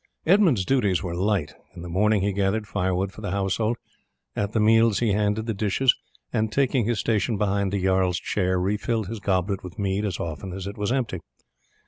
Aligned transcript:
Edmund's 0.25 0.65
duties 0.65 1.03
were 1.03 1.13
light. 1.13 1.53
In 1.75 1.83
the 1.83 1.87
morning 1.87 2.23
he 2.23 2.33
gathered 2.33 2.65
firewood 2.67 3.11
for 3.11 3.21
the 3.21 3.29
household; 3.29 3.77
at 4.35 4.51
the 4.51 4.59
meals 4.59 4.97
he 4.97 5.11
handed 5.13 5.45
the 5.45 5.53
dishes, 5.53 5.93
and 6.33 6.51
taking 6.51 6.85
his 6.85 6.97
station 6.97 7.37
behind 7.37 7.71
the 7.71 7.83
jarl's 7.83 8.17
chair, 8.19 8.59
refilled 8.59 9.05
his 9.09 9.19
goblet 9.19 9.63
with 9.63 9.77
mead 9.77 10.03
as 10.03 10.19
often 10.19 10.53
as 10.53 10.65
it 10.65 10.75
was 10.75 10.91
empty. 10.91 11.19